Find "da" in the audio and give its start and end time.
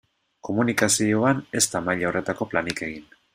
1.75-1.83